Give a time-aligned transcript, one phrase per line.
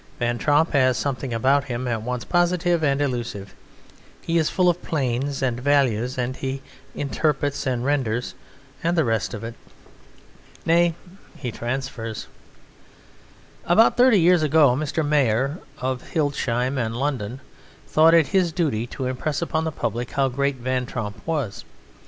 [0.17, 3.53] Van Tromp has something about him at once positive and elusive;
[4.23, 6.63] he is full of planes and values, and he
[6.95, 8.33] interprets and renders,
[8.83, 9.53] and the rest of it.
[10.65, 10.95] Nay,
[11.37, 12.25] he transfers!
[13.63, 15.07] About thirty years ago Mr.
[15.07, 17.39] Mayor (of Hildesheim and London)
[17.87, 21.63] thought it his duty to impress upon the public how great Van Tromp was.